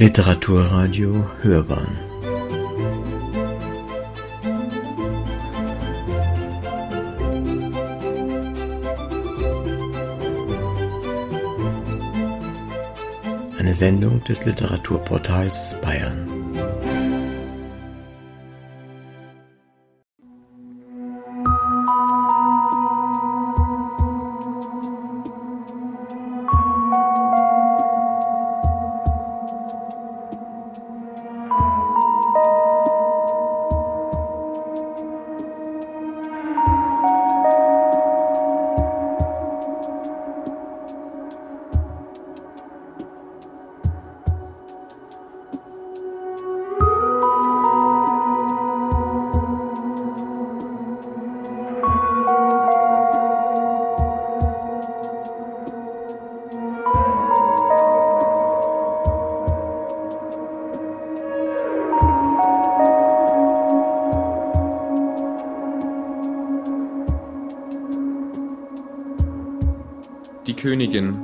[0.00, 1.98] Literaturradio Hörbahn
[13.58, 16.29] Eine Sendung des Literaturportals Bayern.
[70.60, 71.18] Königin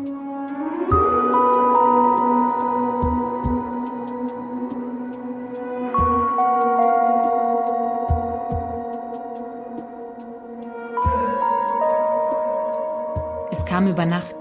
[13.51, 14.37] Es kam über Nacht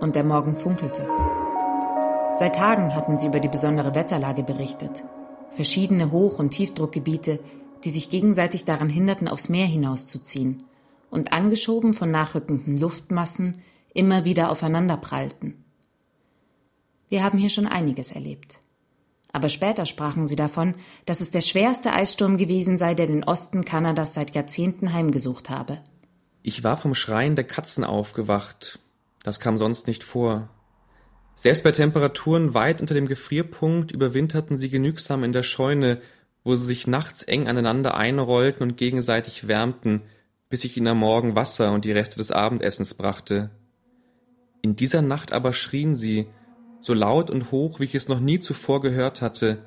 [0.00, 1.06] und der Morgen funkelte.
[2.32, 5.04] Seit Tagen hatten sie über die besondere Wetterlage berichtet.
[5.52, 7.38] Verschiedene Hoch- und Tiefdruckgebiete,
[7.84, 10.64] die sich gegenseitig daran hinderten, aufs Meer hinauszuziehen
[11.12, 13.62] und angeschoben von nachrückenden Luftmassen
[13.94, 15.62] immer wieder aufeinanderprallten.
[17.08, 18.58] Wir haben hier schon einiges erlebt.
[19.32, 20.74] Aber später sprachen sie davon,
[21.06, 25.80] dass es der schwerste Eissturm gewesen sei, der den Osten Kanadas seit Jahrzehnten heimgesucht habe.
[26.42, 28.78] Ich war vom Schreien der Katzen aufgewacht.
[29.22, 30.48] Das kam sonst nicht vor.
[31.34, 36.00] Selbst bei Temperaturen weit unter dem Gefrierpunkt überwinterten sie genügsam in der Scheune,
[36.44, 40.02] wo sie sich nachts eng aneinander einrollten und gegenseitig wärmten,
[40.50, 43.50] bis ich ihnen am Morgen Wasser und die Reste des Abendessens brachte.
[44.62, 46.28] In dieser Nacht aber schrien sie,
[46.78, 49.64] so laut und hoch, wie ich es noch nie zuvor gehört hatte,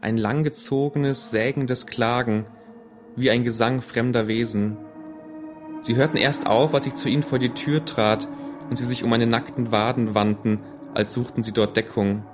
[0.00, 2.46] ein langgezogenes, sägendes Klagen,
[3.14, 4.78] wie ein Gesang fremder Wesen.
[5.82, 8.26] Sie hörten erst auf, als ich zu ihnen vor die Tür trat
[8.70, 10.60] und sie sich um meine nackten Waden wandten,
[10.94, 12.24] als suchten sie dort Deckung.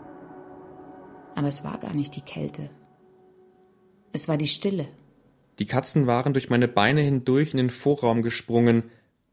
[1.35, 2.71] Aber es war gar nicht die Kälte.
[4.13, 4.87] Es war die Stille.
[5.59, 8.85] Die Katzen waren durch meine Beine hindurch in den Vorraum gesprungen,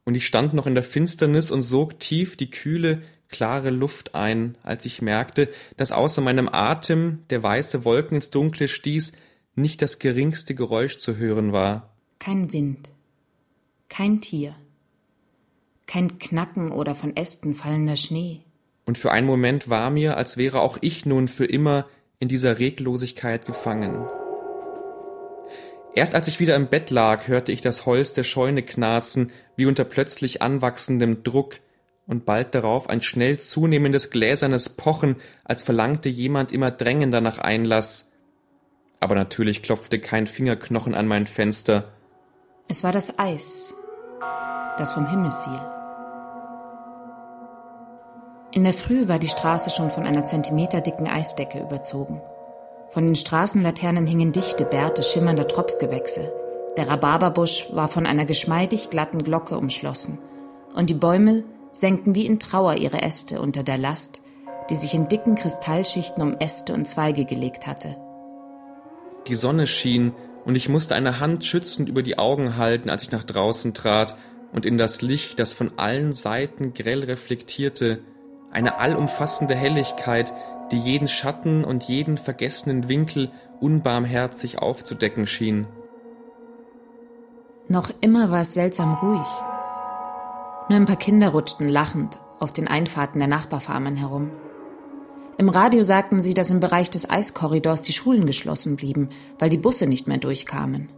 [0.05, 4.57] und ich stand noch in der Finsternis und sog tief die kühle, klare Luft ein,
[4.63, 9.13] als ich merkte, dass außer meinem Atem, der weiße Wolken ins Dunkle stieß,
[9.55, 11.95] nicht das geringste Geräusch zu hören war.
[12.19, 12.89] Kein Wind,
[13.89, 14.55] kein Tier,
[15.87, 18.41] kein Knacken oder von Ästen fallender Schnee.
[18.85, 21.85] Und für einen Moment war mir, als wäre auch ich nun für immer
[22.19, 24.05] in dieser Reglosigkeit gefangen.
[25.93, 29.65] Erst als ich wieder im Bett lag, hörte ich das Holz der Scheune knarzen, wie
[29.65, 31.59] unter plötzlich anwachsendem Druck,
[32.07, 38.13] und bald darauf ein schnell zunehmendes gläsernes Pochen, als verlangte jemand immer drängender nach Einlass.
[38.99, 41.91] Aber natürlich klopfte kein Fingerknochen an mein Fenster.
[42.67, 43.73] Es war das Eis,
[44.77, 45.59] das vom Himmel fiel.
[48.53, 52.21] In der Früh war die Straße schon von einer zentimeterdicken Eisdecke überzogen.
[52.91, 56.33] Von den Straßenlaternen hingen dichte Bärte schimmernder Tropfgewächse.
[56.75, 60.19] Der Rhabarberbusch war von einer geschmeidig glatten Glocke umschlossen.
[60.75, 64.21] Und die Bäume senkten wie in Trauer ihre Äste unter der Last,
[64.69, 67.95] die sich in dicken Kristallschichten um Äste und Zweige gelegt hatte.
[69.27, 70.13] Die Sonne schien,
[70.43, 74.17] und ich musste eine Hand schützend über die Augen halten, als ich nach draußen trat
[74.51, 77.99] und in das Licht, das von allen Seiten grell reflektierte,
[78.51, 80.33] eine allumfassende Helligkeit,
[80.71, 85.67] die jeden Schatten und jeden vergessenen Winkel unbarmherzig aufzudecken schien.
[87.67, 89.27] Noch immer war es seltsam ruhig.
[90.69, 94.31] Nur ein paar Kinder rutschten lachend auf den Einfahrten der Nachbarfarmen herum.
[95.37, 99.09] Im Radio sagten sie, dass im Bereich des Eiskorridors die Schulen geschlossen blieben,
[99.39, 100.89] weil die Busse nicht mehr durchkamen.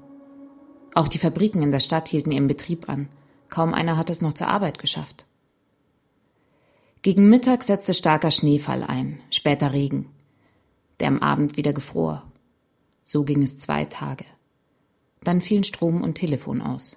[0.96, 3.10] Auch die Fabriken in der Stadt hielten ihren Betrieb an.
[3.50, 5.26] Kaum einer hat es noch zur Arbeit geschafft.
[7.04, 10.10] Gegen Mittag setzte starker Schneefall ein, später Regen,
[11.02, 12.24] der am Abend wieder gefror.
[13.04, 14.24] So ging es zwei Tage.
[15.22, 16.96] Dann fielen Strom und Telefon aus.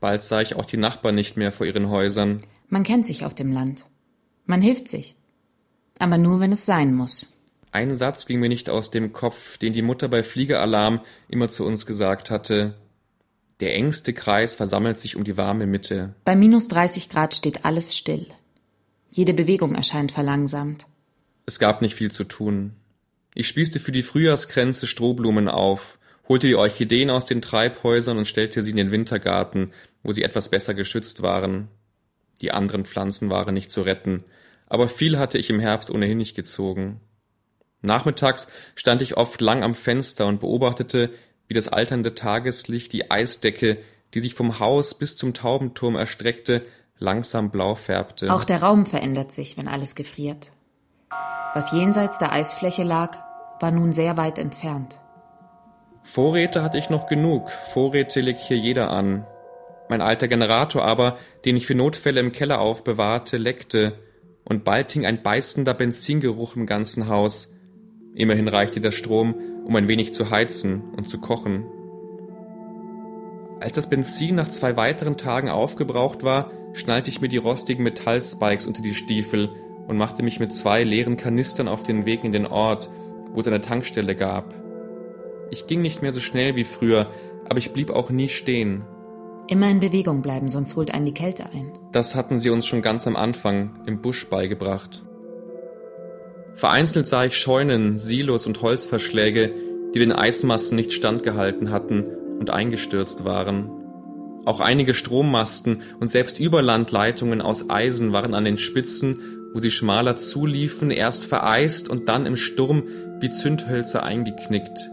[0.00, 2.42] Bald sah ich auch die Nachbarn nicht mehr vor ihren Häusern.
[2.68, 3.84] Man kennt sich auf dem Land.
[4.46, 5.14] Man hilft sich.
[6.00, 7.40] Aber nur, wenn es sein muss.
[7.70, 11.64] Ein Satz ging mir nicht aus dem Kopf, den die Mutter bei Fliegeralarm immer zu
[11.64, 12.74] uns gesagt hatte.
[13.60, 16.16] Der engste Kreis versammelt sich um die warme Mitte.
[16.24, 18.26] Bei minus 30 Grad steht alles still.
[19.16, 20.84] Jede Bewegung erscheint verlangsamt.
[21.46, 22.74] Es gab nicht viel zu tun.
[23.34, 25.98] Ich spießte für die Frühjahrskränze Strohblumen auf,
[26.28, 29.72] holte die Orchideen aus den Treibhäusern und stellte sie in den Wintergarten,
[30.02, 31.68] wo sie etwas besser geschützt waren.
[32.42, 34.22] Die anderen Pflanzen waren nicht zu retten,
[34.66, 37.00] aber viel hatte ich im Herbst ohnehin nicht gezogen.
[37.80, 41.08] Nachmittags stand ich oft lang am Fenster und beobachtete,
[41.48, 43.78] wie das alternde Tageslicht die Eisdecke,
[44.12, 46.66] die sich vom Haus bis zum Taubenturm erstreckte,
[46.98, 48.32] langsam blau färbte.
[48.32, 50.50] Auch der Raum verändert sich, wenn alles gefriert.
[51.54, 53.18] Was jenseits der Eisfläche lag,
[53.60, 54.98] war nun sehr weit entfernt.
[56.02, 59.26] Vorräte hatte ich noch genug, Vorräte legt hier jeder an.
[59.88, 63.98] Mein alter Generator aber, den ich für Notfälle im Keller aufbewahrte, leckte,
[64.44, 67.56] und bald hing ein beißender Benzingeruch im ganzen Haus.
[68.14, 69.34] Immerhin reichte der Strom,
[69.64, 71.66] um ein wenig zu heizen und zu kochen.
[73.60, 78.66] Als das Benzin nach zwei weiteren Tagen aufgebraucht war, schnallte ich mir die rostigen Metallspikes
[78.66, 79.48] unter die Stiefel
[79.88, 82.90] und machte mich mit zwei leeren Kanistern auf den Weg in den Ort,
[83.32, 84.54] wo es eine Tankstelle gab.
[85.50, 87.08] Ich ging nicht mehr so schnell wie früher,
[87.48, 88.84] aber ich blieb auch nie stehen.
[89.48, 91.72] Immer in Bewegung bleiben, sonst holt einen die Kälte ein.
[91.92, 95.04] Das hatten sie uns schon ganz am Anfang im Busch beigebracht.
[96.54, 99.52] Vereinzelt sah ich Scheunen, Silos und Holzverschläge,
[99.94, 102.04] die den Eismassen nicht standgehalten hatten
[102.40, 103.70] und eingestürzt waren.
[104.46, 109.18] Auch einige Strommasten und selbst Überlandleitungen aus Eisen waren an den Spitzen,
[109.52, 112.84] wo sie schmaler zuliefen, erst vereist und dann im Sturm
[113.20, 114.88] wie Zündhölzer eingeknickt.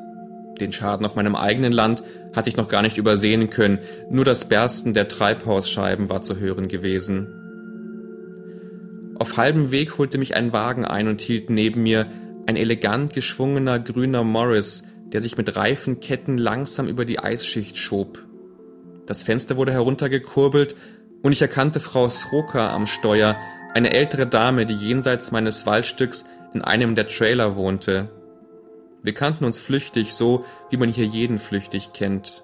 [0.60, 2.04] Den Schaden auf meinem eigenen Land
[2.36, 3.78] hatte ich noch gar nicht übersehen können,
[4.10, 7.28] nur das Bersten der Treibhausscheiben war zu hören gewesen.
[9.20, 12.08] Auf halbem Weg holte mich ein Wagen ein und hielt neben mir
[12.48, 18.26] ein elegant geschwungener grüner Morris, der sich mit reifen Ketten langsam über die Eisschicht schob.
[19.06, 20.76] Das Fenster wurde heruntergekurbelt
[21.22, 23.36] und ich erkannte Frau Sroka am Steuer,
[23.74, 28.10] eine ältere Dame, die jenseits meines Waldstücks in einem der Trailer wohnte.
[29.04, 32.44] Wir kannten uns flüchtig, so wie man hier jeden flüchtig kennt.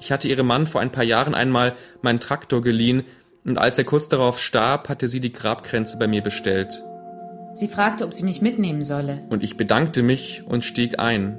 [0.00, 3.04] Ich hatte ihrem Mann vor ein paar Jahren einmal meinen Traktor geliehen,
[3.44, 6.82] und als er kurz darauf starb, hatte sie die Grabkränze bei mir bestellt.
[7.54, 9.24] Sie fragte, ob sie mich mitnehmen solle.
[9.30, 11.38] Und ich bedankte mich und stieg ein.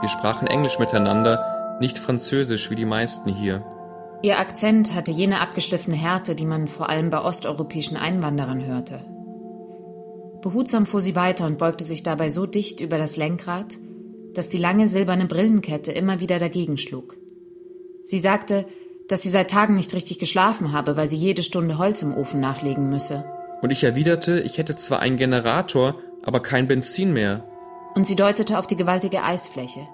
[0.00, 3.64] Wir sprachen Englisch miteinander, nicht Französisch wie die meisten hier.
[4.22, 9.04] Ihr Akzent hatte jene abgeschliffene Härte, die man vor allem bei osteuropäischen Einwanderern hörte.
[10.42, 13.78] Behutsam fuhr sie weiter und beugte sich dabei so dicht über das Lenkrad,
[14.34, 17.16] dass die lange silberne Brillenkette immer wieder dagegen schlug.
[18.04, 18.66] Sie sagte,
[19.08, 22.40] dass sie seit Tagen nicht richtig geschlafen habe, weil sie jede Stunde Holz im Ofen
[22.40, 23.24] nachlegen müsse.
[23.62, 27.44] Und ich erwiderte, ich hätte zwar einen Generator, aber kein Benzin mehr.
[27.94, 29.88] Und sie deutete auf die gewaltige Eisfläche,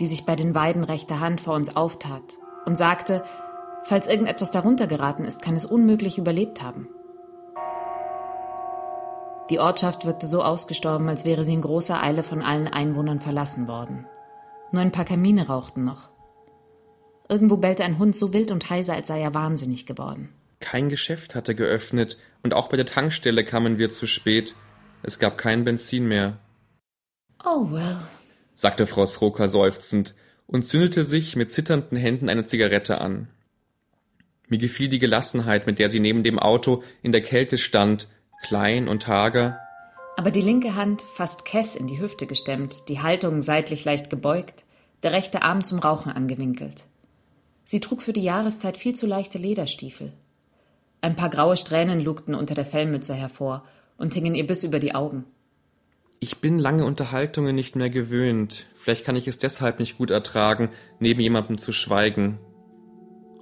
[0.00, 2.22] die sich bei den Weiden rechter Hand vor uns auftat,
[2.64, 3.22] und sagte,
[3.84, 6.88] falls irgendetwas darunter geraten ist, kann es unmöglich überlebt haben.
[9.50, 13.68] Die Ortschaft wirkte so ausgestorben, als wäre sie in großer Eile von allen Einwohnern verlassen
[13.68, 14.06] worden.
[14.70, 16.08] Nur ein paar Kamine rauchten noch.
[17.28, 20.32] Irgendwo bellte ein Hund so wild und heiser, als sei er wahnsinnig geworden.
[20.60, 24.54] Kein Geschäft hatte geöffnet, und auch bei der Tankstelle kamen wir zu spät.
[25.02, 26.38] Es gab kein Benzin mehr.
[27.44, 27.98] Oh well,
[28.54, 30.14] sagte Frau Sroka seufzend
[30.46, 33.28] und zündete sich mit zitternden Händen eine Zigarette an.
[34.48, 38.08] Mir gefiel die Gelassenheit, mit der sie neben dem Auto in der Kälte stand,
[38.42, 39.58] klein und hager.
[40.16, 44.62] Aber die linke Hand fast kess in die Hüfte gestemmt, die Haltung seitlich leicht gebeugt,
[45.02, 46.84] der rechte Arm zum Rauchen angewinkelt.
[47.64, 50.12] Sie trug für die Jahreszeit viel zu leichte Lederstiefel.
[51.00, 53.64] Ein paar graue Strähnen lugten unter der Fellmütze hervor
[53.96, 55.24] und hingen ihr bis über die Augen.
[56.22, 58.66] Ich bin lange Unterhaltungen nicht mehr gewöhnt.
[58.76, 62.38] Vielleicht kann ich es deshalb nicht gut ertragen, neben jemandem zu schweigen.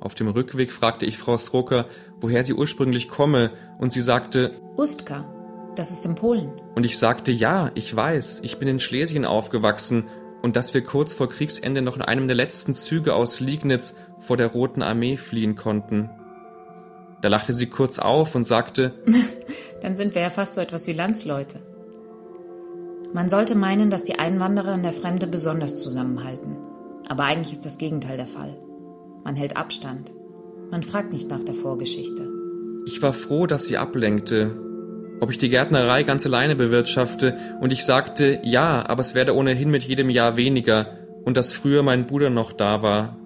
[0.00, 1.84] Auf dem Rückweg fragte ich Frau Sroker,
[2.22, 5.30] woher sie ursprünglich komme, und sie sagte Ustka,
[5.76, 6.52] das ist in Polen.
[6.75, 10.08] Und ich sagte, ja, ich weiß, ich bin in Schlesien aufgewachsen
[10.40, 14.38] und dass wir kurz vor Kriegsende noch in einem der letzten Züge aus Liegnitz vor
[14.38, 16.08] der Roten Armee fliehen konnten.
[17.20, 18.94] Da lachte sie kurz auf und sagte,
[19.82, 21.60] Dann sind wir ja fast so etwas wie Landsleute.
[23.12, 26.56] Man sollte meinen, dass die Einwanderer und der Fremde besonders zusammenhalten.
[27.08, 28.56] Aber eigentlich ist das Gegenteil der Fall.
[29.24, 30.12] Man hält Abstand.
[30.70, 32.28] Man fragt nicht nach der Vorgeschichte.
[32.86, 34.56] Ich war froh, dass sie ablenkte,
[35.20, 39.70] ob ich die Gärtnerei ganz alleine bewirtschafte, und ich sagte, ja, aber es werde ohnehin
[39.70, 43.16] mit jedem Jahr weniger, und dass früher mein Bruder noch da war.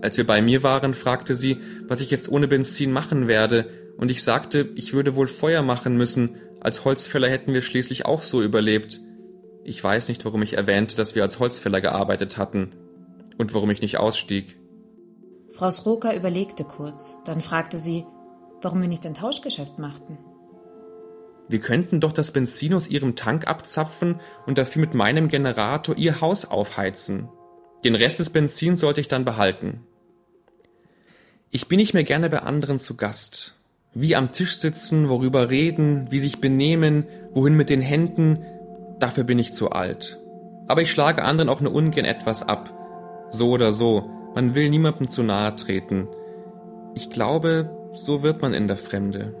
[0.00, 1.58] Als wir bei mir waren, fragte sie,
[1.88, 3.66] was ich jetzt ohne Benzin machen werde,
[3.98, 8.22] und ich sagte, ich würde wohl Feuer machen müssen, als Holzfäller hätten wir schließlich auch
[8.22, 9.00] so überlebt.
[9.64, 12.76] Ich weiß nicht, warum ich erwähnte, dass wir als Holzfäller gearbeitet hatten
[13.38, 14.58] und warum ich nicht ausstieg.
[15.52, 18.04] Frau Sroka überlegte kurz, dann fragte sie,
[18.62, 20.18] warum wir nicht ein Tauschgeschäft machten.
[21.48, 26.20] Wir könnten doch das Benzin aus Ihrem Tank abzapfen und dafür mit meinem Generator Ihr
[26.20, 27.28] Haus aufheizen.
[27.82, 29.84] Den Rest des Benzins sollte ich dann behalten.
[31.50, 33.59] Ich bin nicht mehr gerne bei anderen zu Gast.
[33.92, 38.38] Wie am Tisch sitzen, worüber reden, wie sich benehmen, wohin mit den Händen,
[39.00, 40.20] dafür bin ich zu alt.
[40.68, 42.72] Aber ich schlage anderen auch nur ungern etwas ab.
[43.30, 46.06] So oder so, man will niemandem zu nahe treten.
[46.94, 49.34] Ich glaube, so wird man in der Fremde.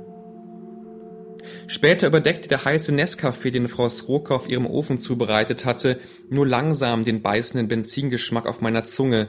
[1.68, 7.04] Später überdeckte der heiße Nescafé, den Frau Sroka auf ihrem Ofen zubereitet hatte, nur langsam
[7.04, 9.28] den beißenden Benzingeschmack auf meiner Zunge.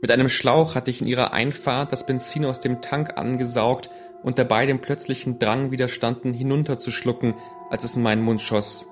[0.00, 3.90] Mit einem Schlauch hatte ich in ihrer Einfahrt das Benzin aus dem Tank angesaugt
[4.26, 7.34] und dabei dem plötzlichen Drang widerstanden, hinunterzuschlucken,
[7.70, 8.88] als es in meinen Mund schoss.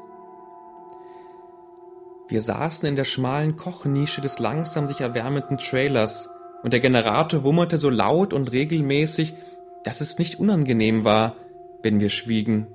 [2.29, 6.31] Wir saßen in der schmalen Kochnische des langsam sich erwärmenden Trailers,
[6.62, 9.35] und der Generator wummerte so laut und regelmäßig,
[9.83, 11.35] dass es nicht unangenehm war,
[11.83, 12.69] wenn wir schwiegen.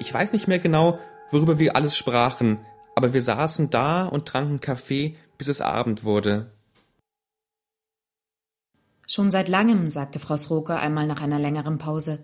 [0.00, 0.98] Ich weiß nicht mehr genau,
[1.30, 2.58] worüber wir alles sprachen,
[2.96, 6.51] aber wir saßen da und tranken Kaffee, bis es Abend wurde.
[9.14, 12.18] Schon seit langem, sagte Frau Sroke einmal nach einer längeren Pause,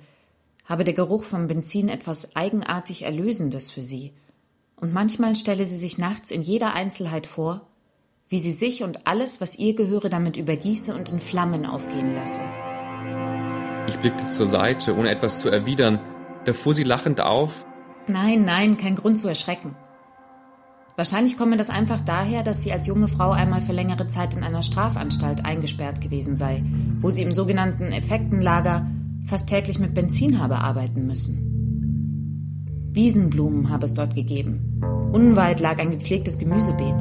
[0.64, 4.14] habe der Geruch vom Benzin etwas eigenartig Erlösendes für sie,
[4.74, 7.66] und manchmal stelle sie sich nachts in jeder Einzelheit vor,
[8.30, 12.40] wie sie sich und alles, was ihr gehöre, damit übergieße und in Flammen aufgehen lasse.
[13.86, 16.00] Ich blickte zur Seite, ohne etwas zu erwidern.
[16.46, 17.66] Da fuhr sie lachend auf.
[18.06, 19.76] Nein, nein, kein Grund zu erschrecken.
[20.98, 24.42] Wahrscheinlich komme das einfach daher, dass sie als junge Frau einmal für längere Zeit in
[24.42, 26.64] einer Strafanstalt eingesperrt gewesen sei,
[27.00, 28.90] wo sie im sogenannten Effektenlager
[29.24, 32.90] fast täglich mit Benzin habe arbeiten müssen.
[32.92, 34.80] Wiesenblumen habe es dort gegeben.
[35.12, 37.00] Unweit lag ein gepflegtes Gemüsebeet.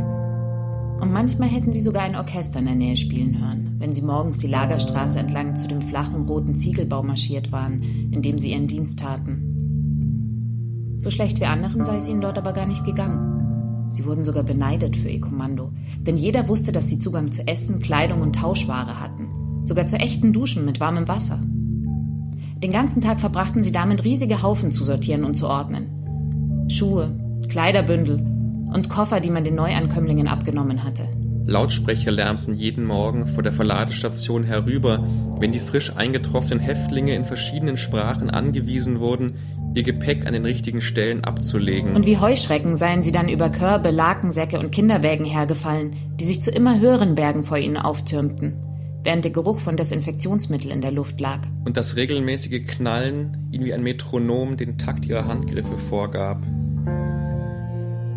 [1.01, 4.37] Und manchmal hätten sie sogar ein Orchester in der Nähe spielen hören, wenn sie morgens
[4.37, 8.99] die Lagerstraße entlang zu dem flachen roten Ziegelbau marschiert waren, in dem sie ihren Dienst
[8.99, 10.95] taten.
[10.99, 13.36] So schlecht wie anderen sei es ihnen dort aber gar nicht gegangen.
[13.89, 17.79] Sie wurden sogar beneidet für ihr Kommando, denn jeder wusste, dass sie Zugang zu Essen,
[17.79, 21.41] Kleidung und Tauschware hatten, sogar zu echten Duschen mit warmem Wasser.
[22.63, 26.67] Den ganzen Tag verbrachten sie damit, riesige Haufen zu sortieren und zu ordnen.
[26.69, 27.15] Schuhe,
[27.47, 28.17] Kleiderbündel
[28.73, 31.07] und Koffer, die man den Neuankömmlingen abgenommen hatte.
[31.45, 35.07] Lautsprecher lärmten jeden Morgen vor der Verladestation herüber,
[35.39, 39.35] wenn die frisch eingetroffenen Häftlinge in verschiedenen Sprachen angewiesen wurden,
[39.73, 41.95] ihr Gepäck an den richtigen Stellen abzulegen.
[41.95, 46.51] Und wie Heuschrecken seien sie dann über Körbe, Lakensäcke und Kinderwägen hergefallen, die sich zu
[46.51, 48.53] immer höheren Bergen vor ihnen auftürmten,
[49.03, 51.41] während der Geruch von Desinfektionsmittel in der Luft lag.
[51.65, 56.41] Und das regelmäßige Knallen ihnen wie ein Metronom den Takt ihrer Handgriffe vorgab.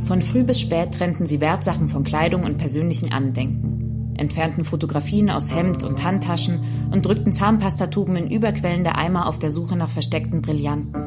[0.04, 5.54] Von früh bis spät trennten sie Wertsachen von Kleidung und persönlichen Andenken, entfernten Fotografien aus
[5.54, 11.00] Hemd und Handtaschen und drückten Zahnpastatuben in überquellende Eimer auf der Suche nach versteckten Brillanten.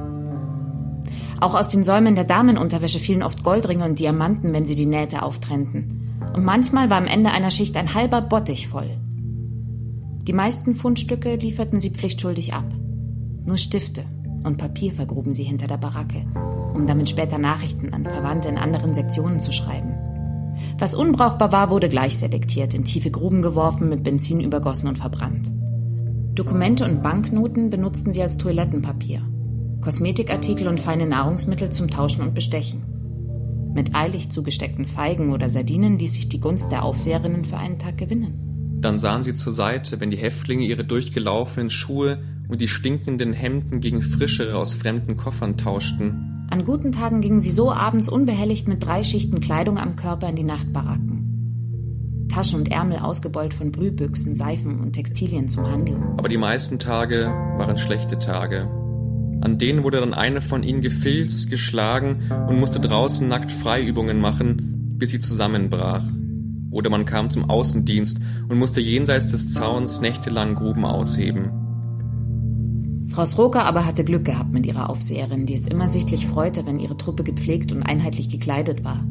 [1.44, 5.24] Auch aus den Säumen der Damenunterwäsche fielen oft Goldringe und Diamanten, wenn sie die Nähte
[5.24, 6.22] auftrennten.
[6.34, 8.98] Und manchmal war am Ende einer Schicht ein halber Bottich voll.
[10.26, 12.66] Die meisten Fundstücke lieferten sie pflichtschuldig ab.
[13.46, 14.06] Nur Stifte
[14.46, 16.26] und Papier vergruben sie hinter der Baracke
[16.74, 19.94] um damit später Nachrichten an Verwandte in anderen Sektionen zu schreiben.
[20.78, 25.52] Was unbrauchbar war, wurde gleich selektiert, in tiefe Gruben geworfen, mit Benzin übergossen und verbrannt.
[26.36, 29.22] Dokumente und Banknoten benutzten sie als Toilettenpapier,
[29.84, 32.84] Kosmetikartikel und feine Nahrungsmittel zum Tauschen und Bestechen.
[33.74, 37.98] Mit eilig zugesteckten Feigen oder Sardinen ließ sich die Gunst der Aufseherinnen für einen Tag
[37.98, 38.80] gewinnen.
[38.80, 43.82] Dann sahen sie zur Seite, wenn die Häftlinge ihre durchgelaufenen Schuhe und die stinkenden Hemden
[43.82, 46.48] gegen frischere aus fremden Koffern tauschten.
[46.50, 50.36] An guten Tagen gingen sie so abends unbehelligt mit drei Schichten Kleidung am Körper in
[50.36, 52.28] die Nachtbaracken.
[52.32, 56.02] Taschen und Ärmel ausgebeult von Brühbüchsen, Seifen und Textilien zum Handeln.
[56.18, 58.83] Aber die meisten Tage waren schlechte Tage.
[59.44, 64.96] An denen wurde dann eine von ihnen gefilzt, geschlagen und musste draußen nackt Freiübungen machen,
[64.98, 66.06] bis sie zusammenbrach.
[66.72, 71.52] Oder man kam zum Außendienst und musste jenseits des Zauns nächtelang Gruben ausheben.
[73.10, 76.80] Frau Sroka aber hatte Glück gehabt mit ihrer Aufseherin, die es immer sichtlich freute, wenn
[76.80, 79.04] ihre Truppe gepflegt und einheitlich gekleidet war.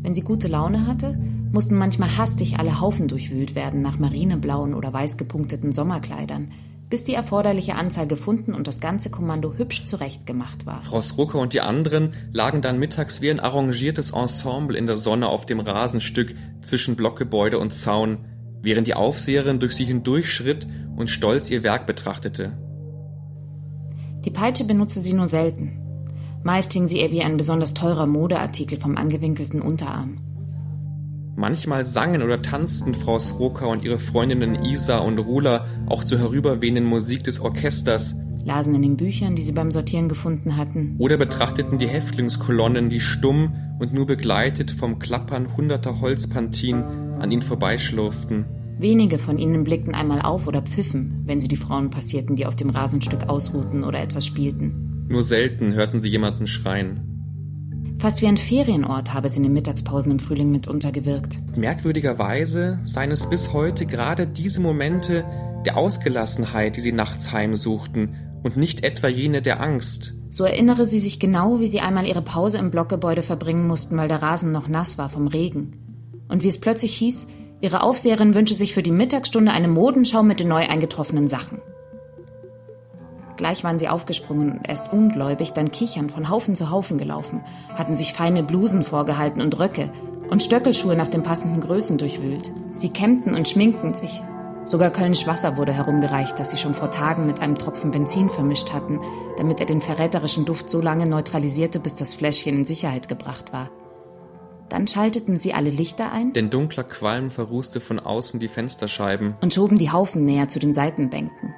[0.00, 1.18] Wenn sie gute Laune hatte,
[1.52, 6.48] mussten manchmal hastig alle Haufen durchwühlt werden nach marineblauen oder weiß gepunkteten Sommerkleidern,
[6.90, 10.82] bis die erforderliche Anzahl gefunden und das ganze Kommando hübsch zurechtgemacht war.
[10.82, 15.28] Frau Sroka und die anderen lagen dann mittags wie ein arrangiertes Ensemble in der Sonne
[15.28, 18.24] auf dem Rasenstück zwischen Blockgebäude und Zaun,
[18.62, 20.66] während die Aufseherin durch sie hindurchschritt
[20.96, 22.56] und stolz ihr Werk betrachtete.
[24.24, 25.78] Die Peitsche benutzte sie nur selten.
[26.42, 30.16] Meist hing sie ihr wie ein besonders teurer Modeartikel vom angewinkelten Unterarm.
[31.38, 36.84] Manchmal sangen oder tanzten Frau Sroka und ihre Freundinnen Isa und Rula auch zur herüberwehenden
[36.84, 40.96] Musik des Orchesters, lasen in den Büchern, die sie beim Sortieren gefunden hatten.
[40.98, 46.82] Oder betrachteten die Häftlingskolonnen, die stumm und nur begleitet vom Klappern hunderter Holzpantinen
[47.20, 48.44] an ihnen vorbeischlurften.
[48.80, 52.56] Wenige von ihnen blickten einmal auf oder pfiffen, wenn sie die Frauen passierten, die auf
[52.56, 55.06] dem Rasenstück ausruhten oder etwas spielten.
[55.08, 57.17] Nur selten hörten sie jemanden schreien.
[58.00, 61.40] Fast wie ein Ferienort habe sie in den Mittagspausen im Frühling mitunter gewirkt.
[61.56, 65.24] Merkwürdigerweise seien es bis heute gerade diese Momente
[65.66, 68.14] der Ausgelassenheit, die sie nachts heimsuchten
[68.44, 70.14] und nicht etwa jene der Angst.
[70.30, 74.06] So erinnere sie sich genau, wie sie einmal ihre Pause im Blockgebäude verbringen mussten, weil
[74.06, 75.72] der Rasen noch nass war vom Regen.
[76.28, 77.26] Und wie es plötzlich hieß,
[77.60, 81.58] ihre Aufseherin wünsche sich für die Mittagsstunde eine Modenschau mit den neu eingetroffenen Sachen.
[83.38, 87.40] Gleich waren sie aufgesprungen und erst ungläubig, dann kichern von Haufen zu Haufen gelaufen,
[87.72, 89.90] hatten sich feine Blusen vorgehalten und Röcke
[90.28, 92.52] und Stöckelschuhe nach den passenden Größen durchwühlt.
[92.72, 94.20] Sie kämmten und schminkten sich.
[94.64, 98.72] Sogar Kölnisch Wasser wurde herumgereicht, das sie schon vor Tagen mit einem Tropfen Benzin vermischt
[98.72, 99.00] hatten,
[99.38, 103.70] damit er den verräterischen Duft so lange neutralisierte, bis das Fläschchen in Sicherheit gebracht war.
[104.68, 106.32] Dann schalteten sie alle Lichter ein.
[106.32, 109.36] Denn dunkler Qualm verrußte von außen die Fensterscheiben.
[109.40, 111.54] Und schoben die Haufen näher zu den Seitenbänken.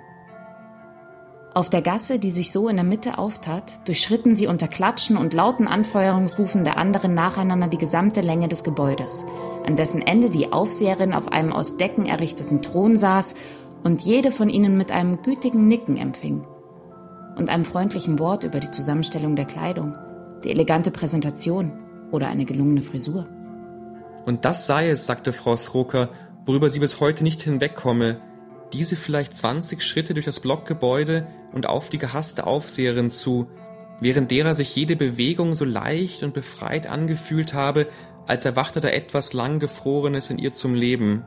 [1.52, 5.34] Auf der Gasse, die sich so in der Mitte auftat, durchschritten sie unter Klatschen und
[5.34, 9.24] lauten Anfeuerungsrufen der anderen nacheinander die gesamte Länge des Gebäudes,
[9.66, 13.34] an dessen Ende die Aufseherin auf einem aus Decken errichteten Thron saß
[13.82, 16.46] und jede von ihnen mit einem gütigen Nicken empfing
[17.36, 19.96] und einem freundlichen Wort über die Zusammenstellung der Kleidung,
[20.44, 21.72] die elegante Präsentation
[22.12, 23.26] oder eine gelungene Frisur.
[24.24, 26.10] Und das sei es, sagte Frau Sroker,
[26.46, 28.20] worüber sie bis heute nicht hinwegkomme,
[28.72, 33.48] diese vielleicht 20 Schritte durch das Blockgebäude und auf die gehasste Aufseherin zu,
[34.00, 37.86] während derer sich jede Bewegung so leicht und befreit angefühlt habe,
[38.26, 41.24] als erwachte da etwas lang Gefrorenes in ihr zum Leben.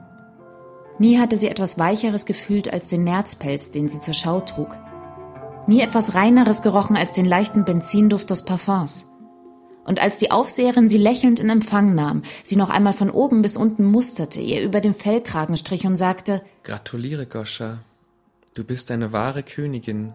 [0.99, 4.77] Nie hatte sie etwas Weicheres gefühlt als den Nerzpelz, den sie zur Schau trug.
[5.67, 9.09] Nie etwas Reineres gerochen als den leichten Benzinduft des Parfums.
[9.85, 13.57] Und als die Aufseherin sie lächelnd in Empfang nahm, sie noch einmal von oben bis
[13.57, 17.79] unten musterte, ihr über den Fellkragen strich und sagte, Gratuliere, Goscha.
[18.55, 20.13] Du bist eine wahre Königin.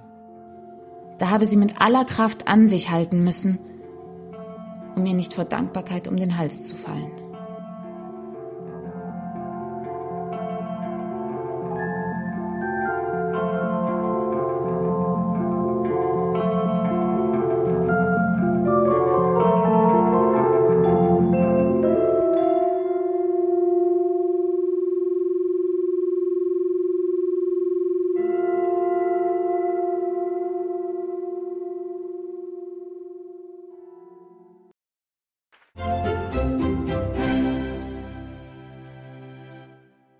[1.18, 3.58] Da habe sie mit aller Kraft an sich halten müssen,
[4.94, 7.10] um ihr nicht vor Dankbarkeit um den Hals zu fallen.